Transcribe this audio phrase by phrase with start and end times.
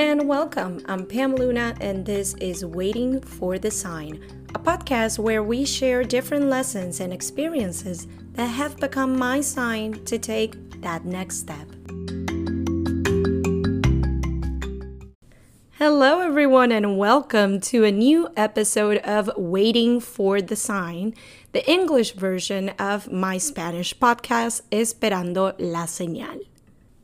[0.00, 0.82] and welcome.
[0.86, 4.18] I'm Pam Luna, and this is Waiting for the Sign,
[4.54, 10.18] a podcast where we share different lessons and experiences that have become my sign to
[10.18, 11.68] take that next step.
[15.72, 21.12] Hello, everyone, and welcome to a new episode of Waiting for the Sign,
[21.52, 26.49] the English version of my Spanish podcast, Esperando la Señal.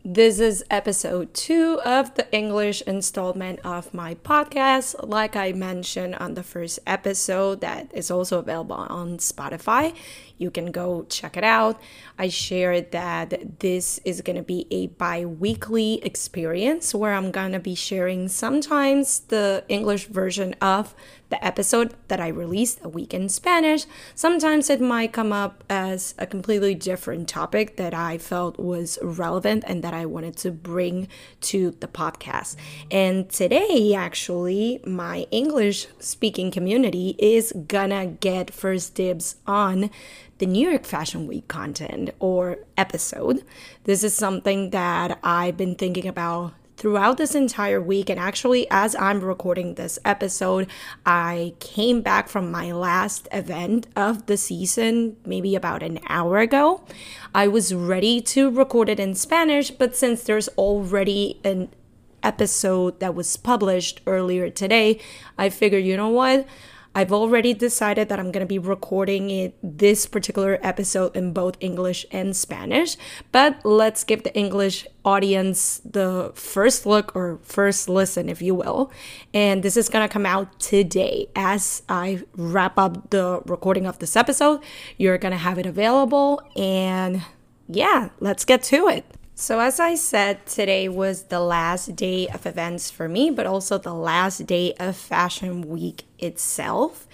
[0.08, 4.94] This is episode two of the English installment of my podcast.
[5.02, 9.96] Like I mentioned on the first episode, that is also available on Spotify.
[10.38, 11.80] You can go check it out.
[12.18, 17.52] I shared that this is going to be a bi weekly experience where I'm going
[17.52, 20.94] to be sharing sometimes the English version of
[21.28, 23.86] the episode that I released a week in Spanish.
[24.14, 29.64] Sometimes it might come up as a completely different topic that I felt was relevant
[29.66, 31.08] and that I wanted to bring
[31.42, 32.56] to the podcast.
[32.90, 39.90] And today, actually, my English speaking community is gonna get first dibs on
[40.38, 43.42] the New York Fashion Week content or episode.
[43.84, 48.10] This is something that I've been thinking about throughout this entire week.
[48.10, 50.68] And actually, as I'm recording this episode,
[51.04, 56.84] I came back from my last event of the season, maybe about an hour ago.
[57.34, 61.70] I was ready to record it in Spanish, but since there's already an
[62.22, 65.00] episode that was published earlier today,
[65.38, 66.46] I figured, you know what?
[66.96, 71.58] I've already decided that I'm going to be recording it this particular episode in both
[71.60, 72.96] English and Spanish,
[73.32, 78.90] but let's give the English audience the first look or first listen if you will.
[79.34, 83.98] And this is going to come out today as I wrap up the recording of
[83.98, 84.62] this episode.
[84.96, 87.20] You're going to have it available and
[87.68, 89.04] yeah, let's get to it.
[89.38, 93.76] So, as I said, today was the last day of events for me, but also
[93.76, 97.06] the last day of Fashion Week itself.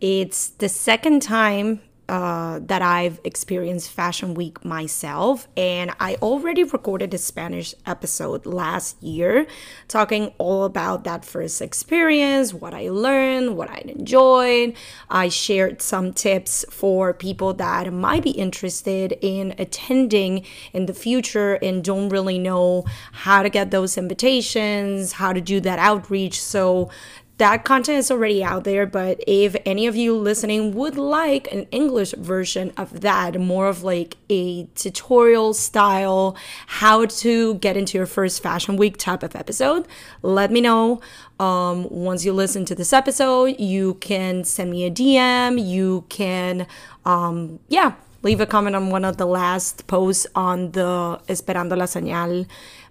[0.00, 5.46] It's the second time uh, that I've experienced Fashion Week myself.
[5.56, 9.46] And I already recorded a Spanish episode last year
[9.88, 14.74] talking all about that first experience, what I learned, what I enjoyed.
[15.10, 21.54] I shared some tips for people that might be interested in attending in the future
[21.54, 26.40] and don't really know how to get those invitations, how to do that outreach.
[26.40, 26.90] So
[27.38, 31.66] that content is already out there, but if any of you listening would like an
[31.70, 38.06] English version of that, more of like a tutorial style, how to get into your
[38.06, 39.86] first fashion week type of episode,
[40.22, 41.00] let me know.
[41.38, 45.64] Um, once you listen to this episode, you can send me a DM.
[45.64, 46.66] You can,
[47.04, 51.84] um, yeah, leave a comment on one of the last posts on the Esperando la
[51.84, 52.46] Señal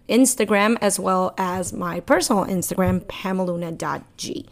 [0.09, 4.45] Instagram as well as my personal Instagram, pameluna.g.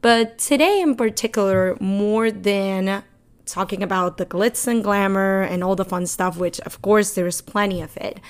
[0.00, 3.02] But today in particular, more than
[3.44, 7.40] talking about the glitz and glamour and all the fun stuff, which of course there's
[7.40, 8.20] plenty of it,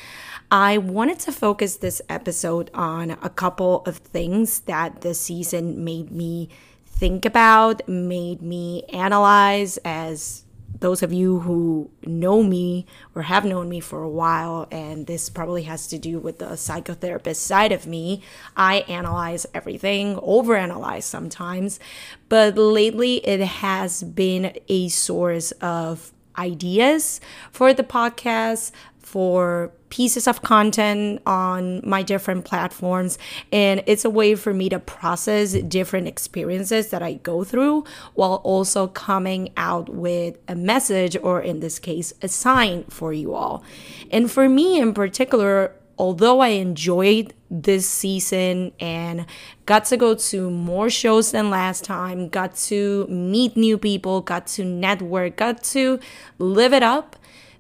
[0.51, 6.13] I wanted to focus this episode on a couple of things that the season made
[6.13, 6.49] me
[6.85, 10.46] think about, made me analyze as
[10.81, 15.29] those of you who know me or have known me for a while, and this
[15.29, 18.23] probably has to do with the psychotherapist side of me,
[18.57, 21.81] I analyze everything, overanalyze sometimes.
[22.29, 27.21] But lately, it has been a source of ideas
[27.51, 28.71] for the podcast,
[29.07, 33.19] for pieces of content on my different platforms.
[33.53, 37.85] And it's a way for me to process different experiences that I go through
[38.15, 43.33] while also coming out with a message, or in this case, a sign for you
[43.33, 43.63] all.
[44.11, 49.25] And for me in particular, although I enjoyed this season and
[49.67, 54.49] got to go to more shows than last time, got to meet new people, got
[54.49, 56.01] to network, got to
[56.41, 57.15] live it up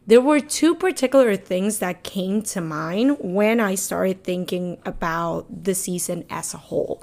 [0.06, 5.74] there were two particular things that came to mind when I started thinking about the
[5.74, 7.02] season as a whole.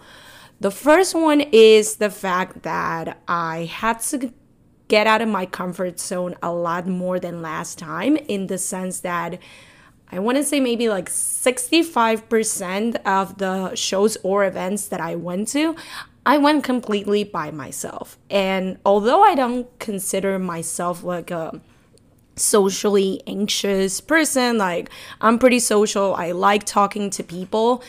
[0.62, 4.32] The first one is the fact that I had to
[4.88, 9.02] get out of my comfort zone a lot more than last time, in the sense
[9.02, 9.40] that
[10.12, 15.48] I want to say maybe like 65% of the shows or events that I went
[15.50, 15.76] to,
[16.26, 18.18] I went completely by myself.
[18.30, 21.60] And although I don't consider myself like a
[22.36, 24.58] socially anxious person.
[24.58, 24.90] Like,
[25.22, 26.16] I'm pretty social.
[26.16, 27.84] I like talking to people.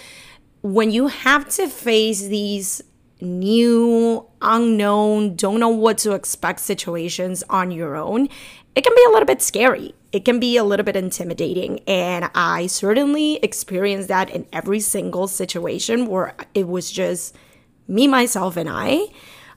[0.63, 2.83] When you have to face these
[3.21, 8.29] new, unknown, don't know what to expect situations on your own,
[8.75, 9.95] it can be a little bit scary.
[10.13, 11.81] It can be a little bit intimidating.
[11.87, 17.37] And I certainly experienced that in every single situation where it was just
[17.87, 19.09] me, myself, and I.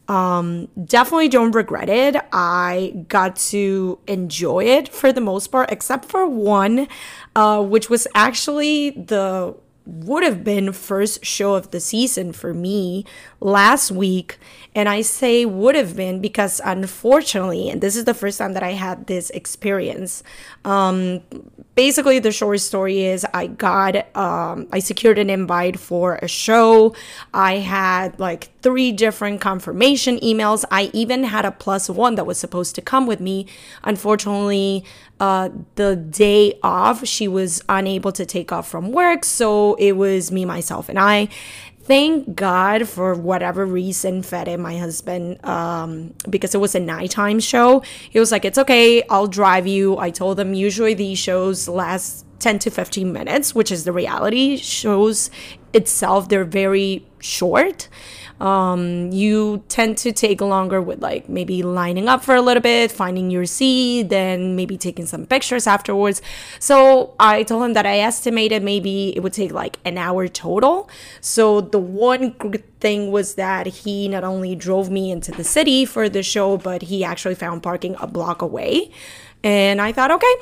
[0.08, 2.16] Um, definitely don't regret it.
[2.32, 6.88] I got to enjoy it for the most part, except for one,
[7.36, 9.56] uh, which was actually the
[9.88, 13.06] would have been first show of the season for me
[13.40, 14.38] last week
[14.76, 18.64] and i say would have been because unfortunately and this is the first time that
[18.64, 20.24] i had this experience
[20.66, 21.22] um,
[21.76, 26.96] basically the short story is i got um, i secured an invite for a show.
[27.34, 30.64] I had like three different confirmation emails.
[30.72, 33.48] I even had a plus one that was supposed to come with me.
[33.84, 34.84] Unfortunately
[35.20, 39.26] uh, the day off, she was unable to take off from work.
[39.26, 41.30] So it was me, myself, and I.
[41.82, 47.82] Thank God for whatever reason, Fede, my husband, um, because it was a nighttime show.
[48.10, 49.98] He was like, It's okay, I'll drive you.
[49.98, 54.58] I told him usually these shows last 10 to 15 minutes, which is the reality
[54.58, 55.30] shows
[55.74, 56.30] itself.
[56.30, 57.90] They're very short
[58.40, 62.92] um, you tend to take longer with like maybe lining up for a little bit,
[62.92, 66.22] finding your seat, then maybe taking some pictures afterwards.
[66.60, 70.90] So I told him that I estimated maybe it would take like an hour total.
[71.20, 75.86] So the one good thing was that he not only drove me into the city
[75.86, 78.92] for the show, but he actually found parking a block away.
[79.44, 80.36] And I thought, okay,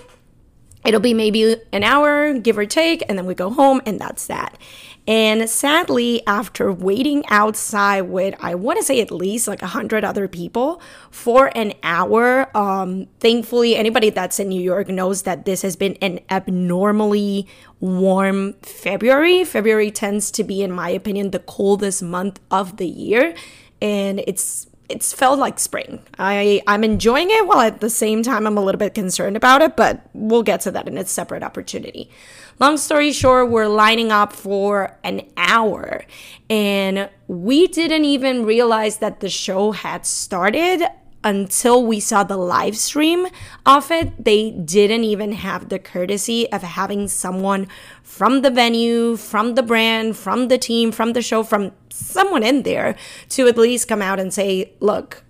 [0.85, 4.27] it'll be maybe an hour, give or take, and then we go home, and that's
[4.27, 4.57] that.
[5.07, 10.03] And sadly, after waiting outside with, I want to say at least like a hundred
[10.03, 10.81] other people
[11.11, 15.93] for an hour, um, thankfully, anybody that's in New York knows that this has been
[16.01, 17.47] an abnormally
[17.79, 19.43] warm February.
[19.43, 23.35] February tends to be, in my opinion, the coldest month of the year,
[23.81, 26.01] and it's it's felt like spring.
[26.19, 29.61] I I'm enjoying it while at the same time I'm a little bit concerned about
[29.61, 32.09] it, but we'll get to that in a separate opportunity.
[32.59, 36.05] Long story short, we're lining up for an hour
[36.49, 40.83] and we didn't even realize that the show had started
[41.25, 43.27] until we saw the live stream
[43.65, 47.67] of it, they didn't even have the courtesy of having someone
[48.03, 52.61] from the venue, from the brand, from the team, from the show, from someone in
[52.61, 52.95] there
[53.29, 55.23] to at least come out and say, look,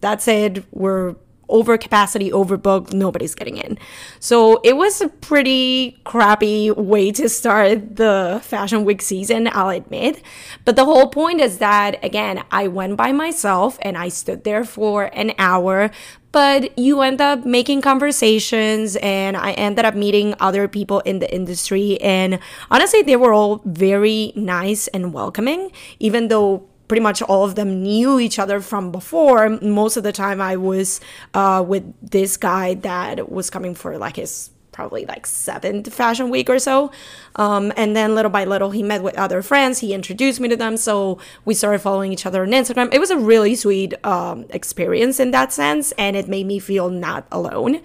[0.00, 0.64] that's it.
[0.72, 1.16] We're
[1.52, 3.78] over capacity, overbooked, nobody's getting in.
[4.18, 10.22] So it was a pretty crappy way to start the fashion week season, I'll admit.
[10.64, 14.64] But the whole point is that, again, I went by myself and I stood there
[14.64, 15.90] for an hour.
[16.32, 21.30] But you end up making conversations, and I ended up meeting other people in the
[21.30, 22.00] industry.
[22.00, 22.38] And
[22.70, 27.82] honestly, they were all very nice and welcoming, even though pretty much all of them
[27.82, 29.48] knew each other from before.
[29.48, 31.00] Most of the time, I was
[31.34, 36.50] uh, with this guy that was coming for like his probably like seventh fashion week
[36.50, 36.90] or so.
[37.36, 39.78] Um, and then little by little, he met with other friends.
[39.78, 40.76] He introduced me to them.
[40.76, 42.92] So we started following each other on Instagram.
[42.92, 45.92] It was a really sweet um, experience in that sense.
[45.92, 47.80] And it made me feel not alone.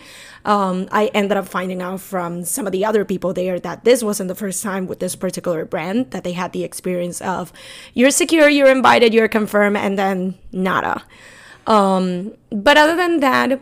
[0.46, 4.02] Um, I ended up finding out from some of the other people there that this
[4.02, 7.52] wasn't the first time with this particular brand that they had the experience of
[7.94, 11.04] you're secure, you're invited, you're confirmed, and then nada.
[11.68, 13.62] Um, but other than that,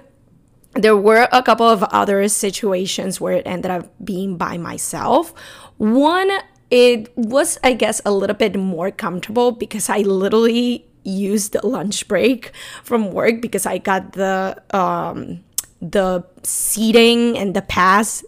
[0.76, 5.34] there were a couple of other situations where it ended up being by myself.
[5.78, 6.30] One,
[6.70, 12.08] it was, I guess, a little bit more comfortable because I literally used the lunch
[12.08, 12.52] break
[12.84, 15.44] from work because I got the um,
[15.82, 18.24] the seating and the pass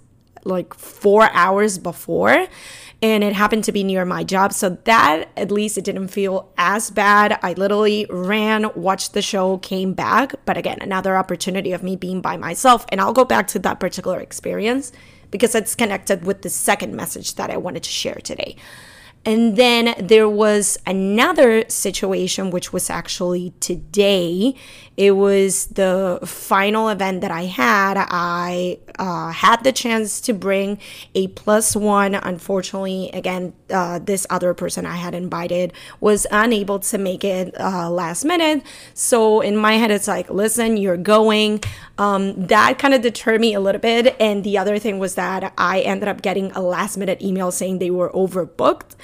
[0.48, 2.48] like four hours before
[3.02, 4.54] and it happened to be near my job.
[4.54, 7.40] So that at least it didn't feel as bad.
[7.44, 10.34] I literally ran, watched the show, came back.
[10.46, 12.86] But again, another opportunity of me being by myself.
[12.90, 14.92] And I'll go back to that particular experience
[15.30, 18.56] because it's connected with the second message that I wanted to share today.
[19.28, 24.56] And then there was another situation, which was actually today.
[24.96, 27.98] It was the final event that I had.
[27.98, 30.80] I uh, had the chance to bring
[31.14, 32.16] a plus one.
[32.16, 37.92] Unfortunately, again, uh, this other person I had invited was unable to make it uh,
[37.92, 38.64] last minute.
[38.94, 41.62] So in my head, it's like, listen, you're going.
[41.98, 44.16] Um, that kind of deterred me a little bit.
[44.22, 47.80] And the other thing was that I ended up getting a last minute email saying
[47.80, 48.96] they were overbooked.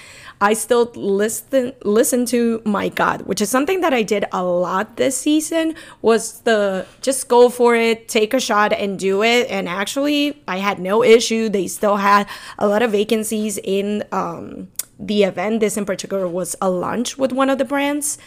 [0.42, 4.98] I still listen listen to my gut, which is something that I did a lot
[4.98, 5.76] this season.
[6.02, 9.50] Was the just go for it, take a shot, and do it.
[9.50, 11.50] And actually, I had no issue.
[11.50, 15.60] They still had a lot of vacancies in um, the event.
[15.60, 18.18] This in particular was a lunch with one of the brands.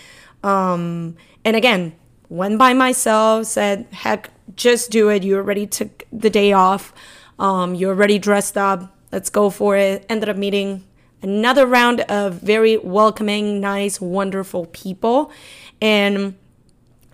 [0.42, 1.94] Um, and again,
[2.28, 5.22] went by myself, said, heck, just do it.
[5.22, 6.92] You already took the day off.
[7.38, 8.94] Um, you're already dressed up.
[9.12, 10.06] Let's go for it.
[10.08, 10.85] Ended up meeting
[11.22, 15.30] another round of very welcoming, nice, wonderful people.
[15.80, 16.36] And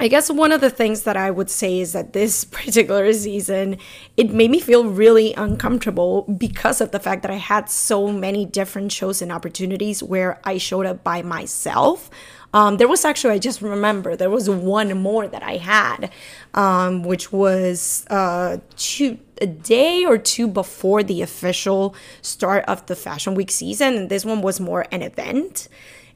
[0.03, 3.79] I guess one of the things that I would say is that this particular season,
[4.17, 8.45] it made me feel really uncomfortable because of the fact that I had so many
[8.45, 12.11] different shows and opportunities where I showed up by myself.
[12.55, 16.11] Um, there was actually, I just remember, there was one more that I had,
[16.55, 22.97] um, which was uh, two, a day or two before the official start of the
[22.97, 23.95] Fashion Week season.
[23.95, 25.69] And this one was more an event.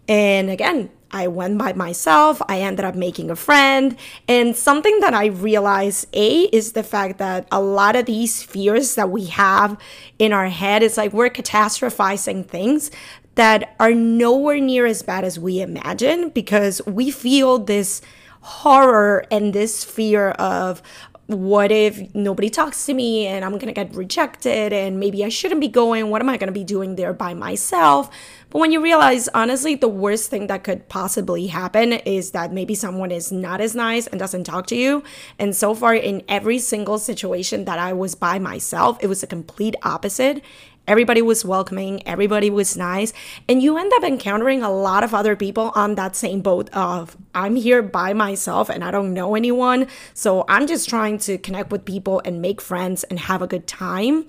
[0.09, 2.43] And again, I went by myself.
[2.49, 3.97] I ended up making a friend.
[4.29, 8.97] And something that I realized, A, is the fact that a lot of these fears
[8.97, 9.79] that we have
[10.19, 12.91] in our head, it's like we're catastrophizing things
[13.37, 18.03] that are nowhere near as bad as we imagine because we feel this
[18.41, 20.83] horror and this fear of
[21.27, 25.29] what if nobody talks to me and I'm going to get rejected and maybe I
[25.29, 26.09] shouldn't be going?
[26.09, 28.09] What am I going to be doing there by myself?
[28.51, 32.77] But when you realize, honestly, the worst thing that could possibly happen is that maybe
[32.77, 35.03] someone is not as nice and doesn't talk to you.
[35.37, 39.27] And so far, in every single situation that I was by myself, it was a
[39.27, 40.45] complete opposite.
[40.87, 43.13] Everybody was welcoming, everybody was nice,
[43.49, 47.17] and you end up encountering a lot of other people on that same boat of
[47.35, 51.73] I'm here by myself and I don't know anyone, so I'm just trying to connect
[51.73, 54.27] with people and make friends and have a good time.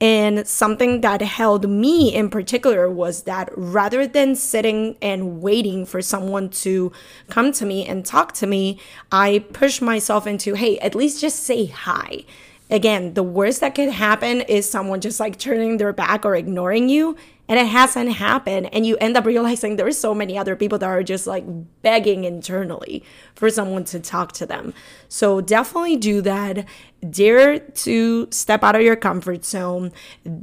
[0.00, 6.00] And something that held me in particular was that rather than sitting and waiting for
[6.00, 6.90] someone to
[7.28, 8.80] come to me and talk to me,
[9.12, 12.24] I pushed myself into, hey, at least just say hi
[12.70, 16.88] again, the worst that could happen is someone just like turning their back or ignoring
[16.88, 17.16] you.
[17.48, 18.68] And it hasn't happened.
[18.74, 21.44] And you end up realizing there's so many other people that are just like
[21.82, 23.02] begging internally
[23.34, 24.74] for someone to talk to them.
[25.08, 26.66] So definitely do that.
[27.08, 29.92] Dare to step out of your comfort zone.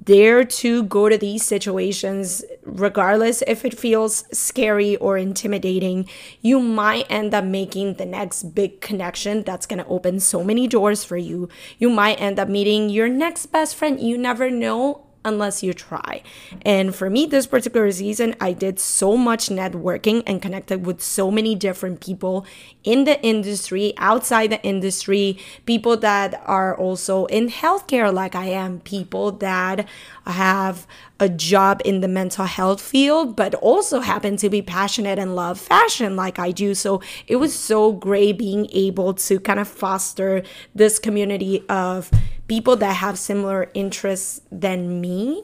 [0.04, 6.10] Dare to go to these situations, regardless if it feels scary or intimidating.
[6.42, 10.68] You might end up making the next big connection that's going to open so many
[10.68, 11.50] doors for you.
[11.78, 14.00] You might end up meeting your next best friend.
[14.00, 16.22] You never know unless you try.
[16.62, 21.30] And for me, this particular season, I did so much networking and connected with so
[21.30, 22.46] many different people
[22.84, 28.80] in the industry, outside the industry, people that are also in healthcare, like I am,
[28.82, 29.88] people that
[30.28, 30.88] have
[31.20, 35.60] a job in the mental health field, but also happen to be passionate and love
[35.60, 36.74] fashion like I do.
[36.76, 42.12] So it was so great being able to kind of foster this community of
[42.48, 45.44] people that have similar interests than me.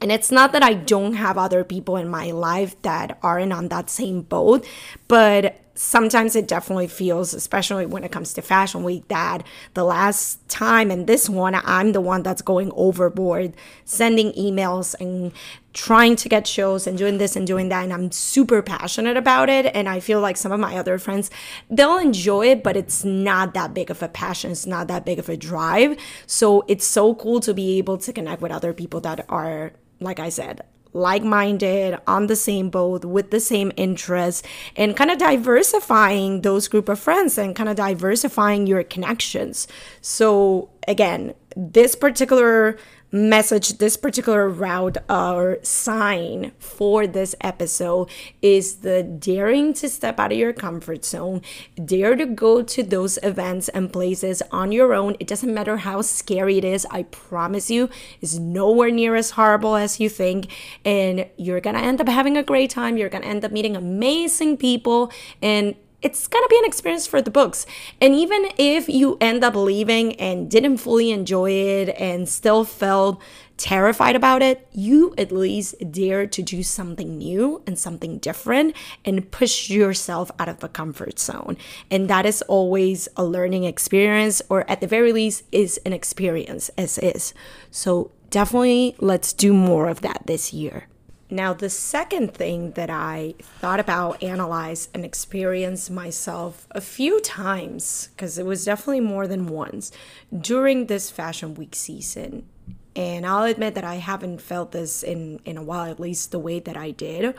[0.00, 3.68] And it's not that I don't have other people in my life that aren't on
[3.68, 4.66] that same boat,
[5.08, 9.42] but sometimes it definitely feels, especially when it comes to Fashion Week, that
[9.74, 13.54] the last time and this one, I'm the one that's going overboard,
[13.84, 15.32] sending emails and
[15.72, 17.84] trying to get shows and doing this and doing that.
[17.84, 19.66] And I'm super passionate about it.
[19.74, 21.30] And I feel like some of my other friends,
[21.68, 24.52] they'll enjoy it, but it's not that big of a passion.
[24.52, 25.98] It's not that big of a drive.
[26.26, 30.18] So it's so cool to be able to connect with other people that are, like
[30.18, 30.62] I said,
[30.96, 34.42] like minded, on the same boat, with the same interests,
[34.74, 39.68] and kind of diversifying those group of friends and kind of diversifying your connections.
[40.00, 42.78] So, again, this particular
[43.16, 48.10] message, this particular route or sign for this episode
[48.42, 51.40] is the daring to step out of your comfort zone,
[51.82, 55.16] dare to go to those events and places on your own.
[55.18, 57.88] It doesn't matter how scary it is, I promise you,
[58.20, 60.52] it's nowhere near as horrible as you think.
[60.84, 64.58] And you're gonna end up having a great time, you're gonna end up meeting amazing
[64.58, 65.74] people, and
[66.06, 67.66] it's gonna be an experience for the books.
[68.00, 73.20] And even if you end up leaving and didn't fully enjoy it and still felt
[73.56, 79.28] terrified about it, you at least dare to do something new and something different and
[79.32, 81.56] push yourself out of the comfort zone.
[81.90, 86.70] And that is always a learning experience, or at the very least, is an experience
[86.78, 87.34] as is.
[87.72, 90.86] So definitely let's do more of that this year.
[91.28, 98.10] Now, the second thing that I thought about, analyze, and experience myself a few times,
[98.14, 99.90] because it was definitely more than once
[100.36, 102.46] during this Fashion Week season,
[102.94, 106.38] and I'll admit that I haven't felt this in, in a while, at least the
[106.38, 107.34] way that I did,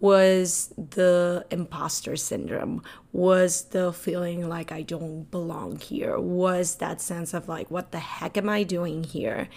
[0.00, 7.34] was the imposter syndrome, was the feeling like I don't belong here, was that sense
[7.34, 9.48] of like, what the heck am I doing here?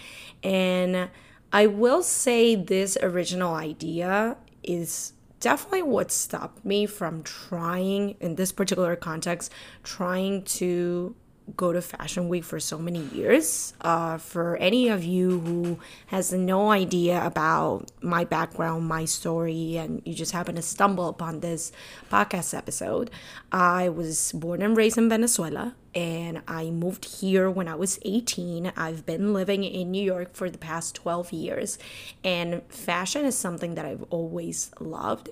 [0.44, 1.10] And
[1.52, 8.52] I will say this original idea is definitely what stopped me from trying, in this
[8.52, 9.52] particular context,
[9.84, 11.16] trying to
[11.56, 13.74] go to Fashion Week for so many years.
[13.82, 20.02] Uh, for any of you who has no idea about my background, my story, and
[20.06, 21.72] you just happen to stumble upon this
[22.12, 23.10] podcast episode,
[23.52, 28.72] I was born and raised in Venezuela and I moved here when I was 18.
[28.78, 31.80] I've been living in New York for the past 12 years,
[32.24, 35.30] and fashion is something that I've always loved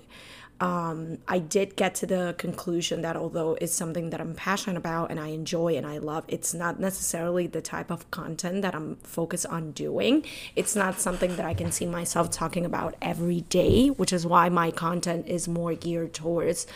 [0.58, 5.10] um, I did get to the conclusion that although it's something that I'm passionate about
[5.10, 8.96] and I enjoy and I love, it's not necessarily the type of content that I'm
[8.96, 10.24] focused on doing.
[10.54, 14.48] It's not something that I can see myself talking about every day, which is why
[14.48, 16.66] my content is more geared towards.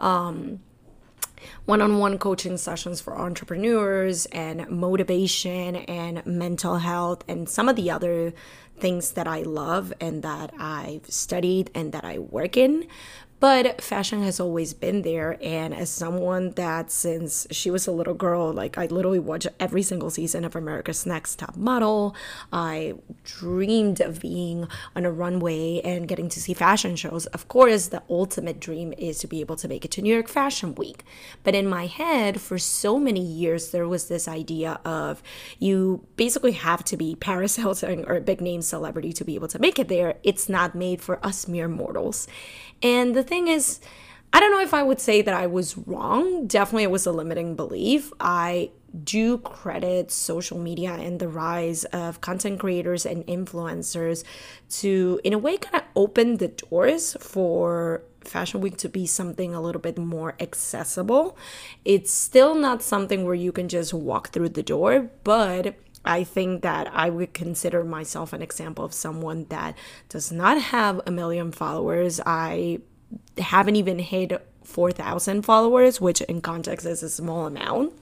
[0.00, 0.60] Um,
[1.64, 8.34] one-on-one coaching sessions for entrepreneurs and motivation and mental health and some of the other
[8.78, 12.86] things that I love and that I've studied and that I work in.
[13.40, 15.38] But fashion has always been there.
[15.40, 19.82] And as someone that since she was a little girl, like I literally watched every
[19.82, 22.14] single season of America's Next Top Model,
[22.52, 22.94] I
[23.24, 27.24] dreamed of being on a runway and getting to see fashion shows.
[27.26, 30.28] Of course, the ultimate dream is to be able to make it to New York
[30.28, 31.02] Fashion Week.
[31.42, 35.22] But in my head, for so many years, there was this idea of
[35.58, 39.48] you basically have to be Paris Hilton or a big name celebrity to be able
[39.48, 40.18] to make it there.
[40.22, 42.28] It's not made for us mere mortals.
[42.82, 43.80] And the thing is,
[44.32, 46.46] I don't know if I would say that I was wrong.
[46.46, 48.12] Definitely, it was a limiting belief.
[48.20, 48.70] I
[49.04, 54.24] do credit social media and the rise of content creators and influencers
[54.68, 59.54] to, in a way, kind of open the doors for Fashion Week to be something
[59.54, 61.36] a little bit more accessible.
[61.84, 66.62] It's still not something where you can just walk through the door, but I think
[66.62, 69.76] that I would consider myself an example of someone that
[70.08, 72.20] does not have a million followers.
[72.24, 72.80] I
[73.38, 77.92] haven't even hit 4,000 followers, which in context is a small amount.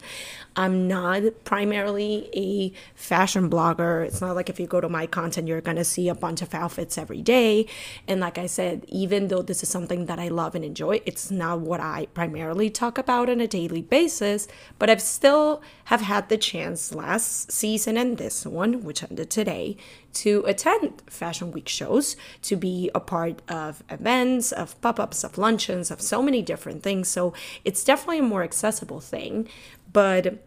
[0.59, 4.05] I'm not primarily a fashion blogger.
[4.05, 6.43] It's not like if you go to my content, you're going to see a bunch
[6.43, 7.67] of outfits every day.
[8.09, 11.31] And like I said, even though this is something that I love and enjoy, it's
[11.31, 14.49] not what I primarily talk about on a daily basis.
[14.81, 19.77] But I've still have had the chance last season and this one, which ended today,
[20.15, 25.39] to attend Fashion Week shows, to be a part of events, of pop ups, of
[25.39, 27.07] luncheons, of so many different things.
[27.07, 27.33] So
[27.65, 29.49] it's definitely a more accessible thing.
[29.93, 30.45] But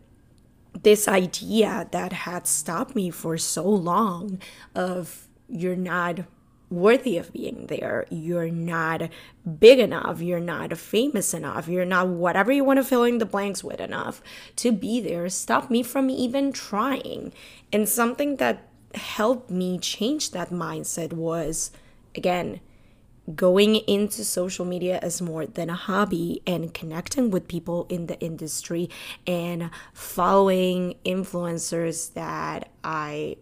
[0.74, 4.40] this idea that had stopped me for so long
[4.74, 6.22] of you're not
[6.70, 8.06] worthy of being there.
[8.10, 9.10] You're not
[9.60, 10.22] big enough.
[10.22, 11.68] You're not famous enough.
[11.68, 14.24] You're not whatever you want to fill in the blanks with enough
[14.56, 15.28] to be there.
[15.30, 17.34] Stop me from even trying.
[17.74, 21.72] And something that helped me change that mindset was
[22.16, 22.62] again,
[23.36, 28.20] going into social media as more than a hobby and connecting with people in the
[28.20, 28.90] industry
[29.28, 33.38] and following influencers that I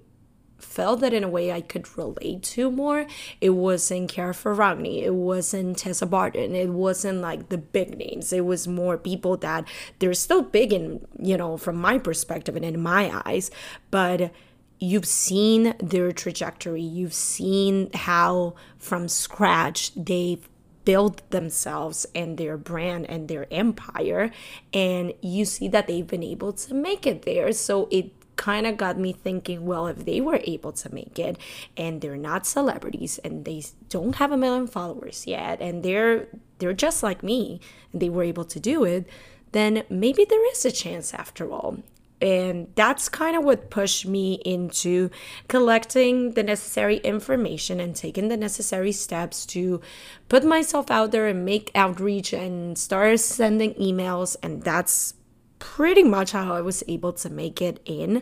[0.57, 3.07] felt that in a way I could relate to more.
[3.41, 8.33] It wasn't Chiara Ferragni, it wasn't Tessa Barton, it wasn't like the big names.
[8.33, 9.67] It was more people that
[9.99, 13.49] they're still big in, you know, from my perspective and in my eyes,
[13.89, 14.31] but
[14.79, 20.47] you've seen their trajectory, you've seen how from scratch they've
[20.85, 24.31] built themselves and their brand and their empire,
[24.73, 27.51] and you see that they've been able to make it there.
[27.51, 31.37] So it kind of got me thinking well if they were able to make it
[31.75, 36.25] and they're not celebrities and they don't have a million followers yet and they're
[36.59, 37.59] they're just like me
[37.91, 39.05] and they were able to do it
[39.51, 41.79] then maybe there is a chance after all
[42.21, 45.09] and that's kind of what pushed me into
[45.47, 49.79] collecting the necessary information and taking the necessary steps to
[50.27, 54.35] put myself out there and make outreach and start sending emails.
[54.43, 55.13] And that's
[55.59, 58.21] pretty much how I was able to make it in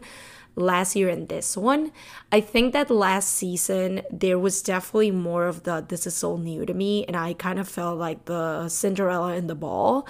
[0.56, 1.92] last year and this one.
[2.32, 6.66] I think that last season there was definitely more of the this is so new
[6.66, 10.08] to me and I kind of felt like the Cinderella in the ball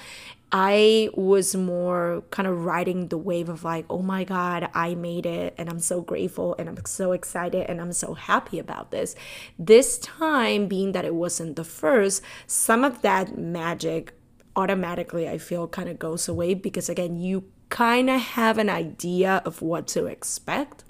[0.52, 5.26] I was more kind of riding the wave of like, oh my God, I made
[5.26, 9.14] it and I'm so grateful and I'm so excited and I'm so happy about this.
[9.60, 14.14] This time, being that it wasn't the first, some of that magic
[14.56, 19.42] automatically I feel kind of goes away because again, you kind of have an idea
[19.46, 20.84] of what to expect.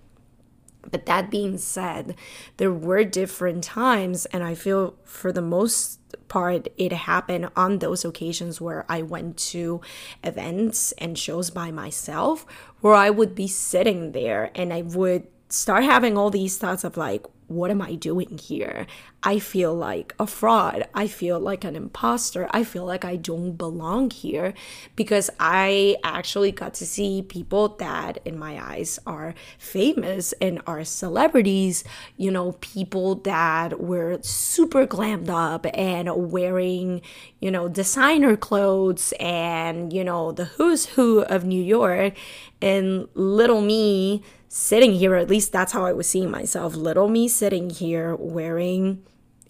[0.90, 2.16] But that being said,
[2.58, 8.04] there were different times, and I feel for the most part, it happened on those
[8.06, 9.82] occasions where I went to
[10.24, 12.46] events and shows by myself,
[12.82, 16.98] where I would be sitting there and I would start having all these thoughts of
[16.98, 18.86] like, what am I doing here?
[19.24, 20.88] I feel like a fraud.
[20.94, 22.48] I feel like an imposter.
[22.52, 24.54] I feel like I don't belong here
[24.96, 30.84] because I actually got to see people that, in my eyes, are famous and are
[30.84, 31.84] celebrities.
[32.16, 37.02] You know, people that were super glammed up and wearing,
[37.40, 42.14] you know, designer clothes and, you know, the who's who of New York.
[42.62, 46.76] And little me sitting here at least that's how i was seeing myself.
[46.76, 49.04] Little me sitting here wearing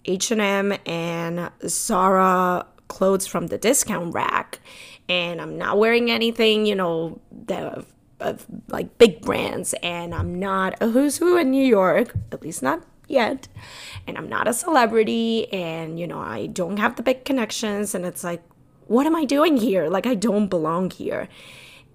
[0.04, 4.60] h&m and zara clothes from the discount rack.
[5.08, 7.84] And i'm not wearing anything you know the
[8.20, 9.74] of like big brands.
[9.82, 13.48] And i'm not a who's who in new york at least not yet.
[14.06, 15.50] And i'm not a celebrity.
[15.52, 17.94] And you know i don't have the big connections.
[17.94, 18.42] And it's like
[18.88, 19.88] what am i doing here?
[19.88, 21.28] Like i don't belong here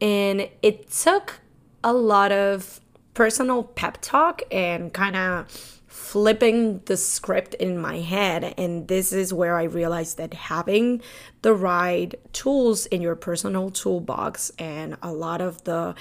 [0.04, 1.40] and it took
[1.82, 2.82] a lot of
[3.14, 5.48] personal pep talk and kind of
[5.88, 8.54] flipping the script in my head.
[8.58, 11.02] And this is where I realized that having
[11.42, 15.96] the right tools in your personal toolbox and a lot of the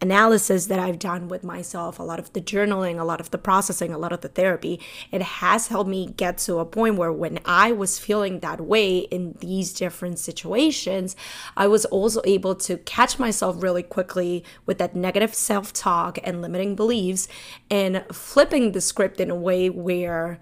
[0.00, 3.38] analysis that I've done with myself, a lot of the journaling, a lot of the
[3.38, 7.12] processing, a lot of the therapy, it has helped me get to a point where
[7.12, 11.16] when I was feeling that way in these different situations,
[11.56, 16.40] I was also able to catch myself really quickly with that negative self talk and
[16.40, 17.28] limiting beliefs
[17.70, 20.40] and flipping the script in a way where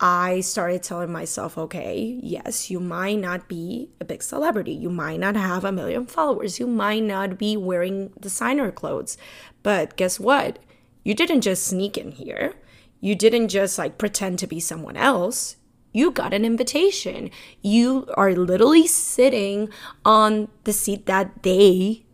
[0.00, 4.72] I started telling myself, okay, yes, you might not be a big celebrity.
[4.72, 6.58] You might not have a million followers.
[6.58, 9.16] You might not be wearing designer clothes.
[9.62, 10.58] But guess what?
[11.04, 12.54] You didn't just sneak in here.
[13.00, 15.56] You didn't just like pretend to be someone else.
[15.92, 17.30] You got an invitation.
[17.62, 19.68] You are literally sitting
[20.04, 22.04] on the seat that they,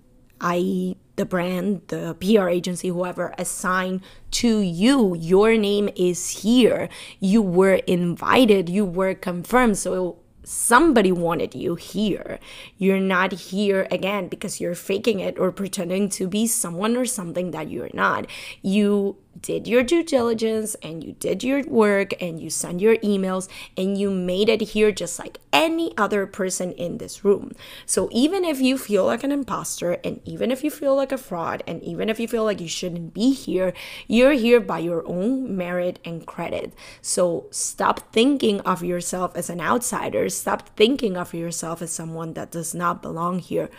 [0.40, 5.14] i.e., the brand, the PR agency, whoever assigned to you.
[5.14, 6.88] Your name is here.
[7.20, 9.76] You were invited, you were confirmed.
[9.76, 12.38] So somebody wanted you here.
[12.78, 17.50] You're not here again because you're faking it or pretending to be someone or something
[17.50, 18.26] that you're not.
[18.62, 23.48] You did your due diligence and you did your work and you sent your emails
[23.76, 27.52] and you made it here just like any other person in this room.
[27.86, 31.18] So even if you feel like an imposter and even if you feel like a
[31.18, 33.72] fraud and even if you feel like you shouldn't be here,
[34.06, 36.72] you're here by your own merit and credit.
[37.02, 40.28] So stop thinking of yourself as an outsider.
[40.28, 43.70] Stop thinking of yourself as someone that does not belong here.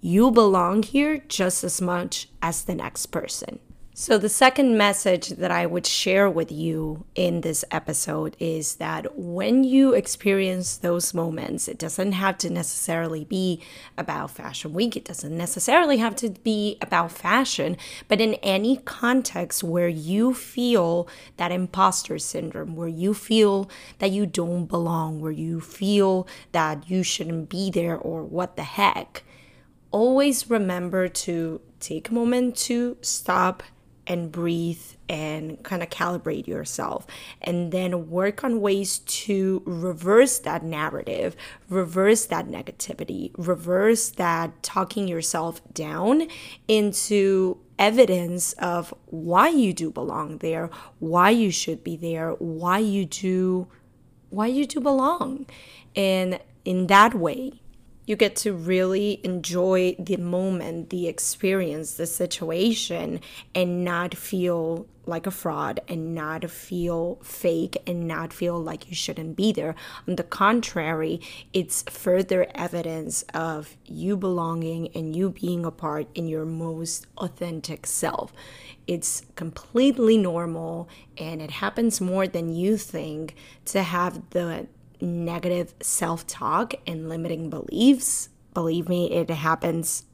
[0.00, 3.58] You belong here just as much as the next person.
[4.00, 9.18] So, the second message that I would share with you in this episode is that
[9.18, 13.60] when you experience those moments, it doesn't have to necessarily be
[13.96, 19.64] about Fashion Week, it doesn't necessarily have to be about fashion, but in any context
[19.64, 25.60] where you feel that imposter syndrome, where you feel that you don't belong, where you
[25.60, 29.24] feel that you shouldn't be there or what the heck,
[29.90, 33.64] always remember to take a moment to stop
[34.08, 37.06] and breathe and kind of calibrate yourself
[37.42, 41.36] and then work on ways to reverse that narrative,
[41.68, 46.26] reverse that negativity, reverse that talking yourself down
[46.66, 53.04] into evidence of why you do belong there, why you should be there, why you
[53.04, 53.68] do
[54.30, 55.46] why you do belong.
[55.96, 57.62] And in that way,
[58.08, 63.20] you get to really enjoy the moment, the experience, the situation,
[63.54, 68.94] and not feel like a fraud and not feel fake and not feel like you
[68.94, 69.74] shouldn't be there.
[70.06, 71.20] On the contrary,
[71.52, 77.86] it's further evidence of you belonging and you being a part in your most authentic
[77.86, 78.32] self.
[78.86, 83.34] It's completely normal and it happens more than you think
[83.66, 84.66] to have the
[85.00, 88.28] negative self talk and limiting beliefs.
[88.54, 90.04] Believe me, it happens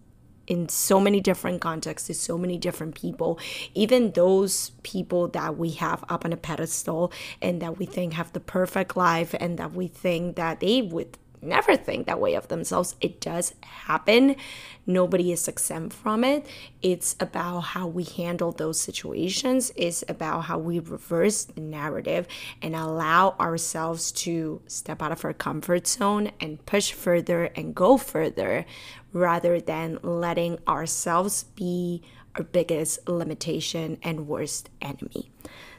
[0.47, 3.39] in so many different contexts to so many different people
[3.75, 8.33] even those people that we have up on a pedestal and that we think have
[8.35, 12.49] the perfect life and that we think that they would never think that way of
[12.49, 12.97] themselves.
[13.01, 14.37] It does happen.
[14.87, 16.47] Nobody is exempt from it.
[16.83, 22.27] It's about how we handle those situations, it's about how we reverse the narrative
[22.61, 27.97] and allow ourselves to step out of our comfort zone and push further and go
[27.97, 28.67] further
[29.13, 32.03] rather than letting ourselves be
[32.37, 35.31] our biggest limitation and worst enemy.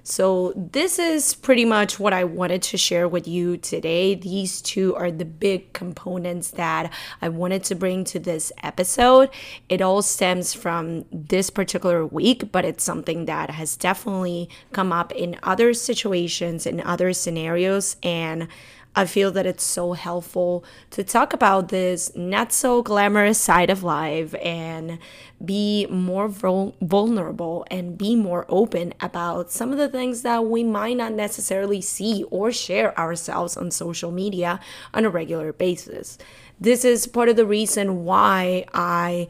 [0.07, 4.13] So, this is pretty much what I wanted to share with you today.
[4.13, 9.31] These two are the big components that I wanted to bring to this episode.
[9.67, 15.11] It all stems from this particular week, but it's something that has definitely come up
[15.11, 18.47] in other situations, in other scenarios, and
[18.95, 23.83] I feel that it's so helpful to talk about this not so glamorous side of
[23.83, 24.99] life and
[25.43, 30.63] be more vul- vulnerable and be more open about some of the things that we
[30.63, 34.61] might not necessarily see or share ourselves on social media
[34.93, 36.17] on a regular basis.
[36.59, 39.27] This is part of the reason why I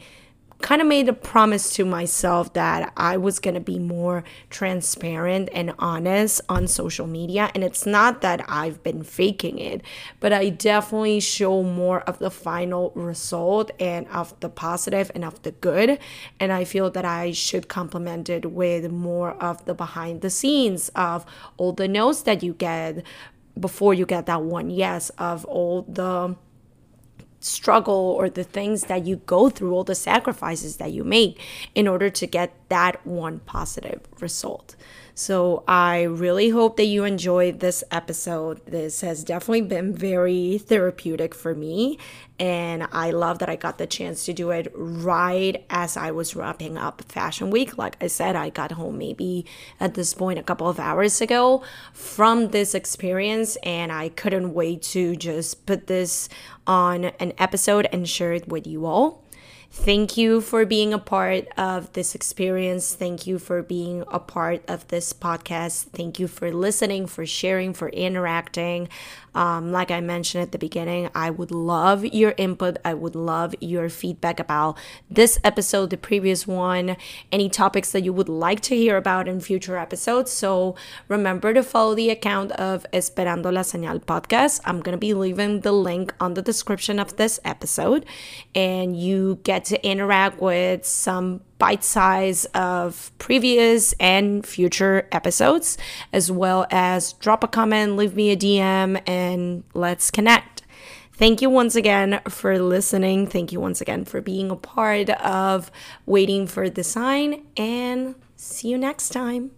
[0.65, 5.47] kind of made a promise to myself that I was going to be more transparent
[5.54, 7.51] and honest on social media.
[7.54, 9.84] And it's not that I've been faking it,
[10.19, 15.39] but I definitely show more of the final result and of the positive and of
[15.43, 15.99] the good.
[16.39, 20.89] And I feel that I should complement it with more of the behind the scenes
[20.95, 23.04] of all the notes that you get
[23.60, 26.36] before you get that one yes, of all the
[27.45, 31.39] struggle or the things that you go through, all the sacrifices that you make
[31.75, 34.75] in order to get that one positive result.
[35.17, 38.60] So I really hope that you enjoyed this episode.
[38.65, 41.97] This has definitely been very therapeutic for me.
[42.38, 46.36] And I love that I got the chance to do it right as I was
[46.36, 47.78] wrapping up Fashion Week.
[47.78, 49.45] Like I said, I got home maybe
[49.80, 54.82] at this point a couple of hours ago from this experience, and I couldn't wait
[54.84, 56.28] to just put this
[56.67, 59.25] on an episode and share it with you all.
[59.78, 62.96] Thank you for being a part of this experience.
[62.96, 65.88] Thank you for being a part of this podcast.
[65.92, 68.88] Thank you for listening, for sharing, for interacting.
[69.36, 72.78] Um, like I mentioned at the beginning, I would love your input.
[72.86, 74.78] I would love your feedback about
[75.12, 76.96] this episode, the previous one,
[77.34, 80.32] any topics that you would like to hear about in future episodes.
[80.32, 80.76] So
[81.10, 84.62] remember to follow the account of Esperando la Señal podcast.
[84.64, 88.06] I'm going to be leaving the link on the description of this episode,
[88.56, 95.78] and you get to interact with some bite size of previous and future episodes,
[96.12, 100.63] as well as drop a comment, leave me a DM, and let's connect.
[101.13, 103.28] Thank you once again for listening.
[103.28, 105.71] Thank you once again for being a part of
[106.06, 109.51] Waiting for the Sign, and see you next time.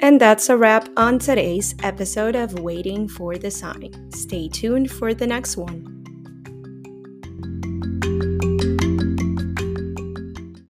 [0.00, 4.10] And that's a wrap on today's episode of Waiting for the Sign.
[4.12, 5.95] Stay tuned for the next one.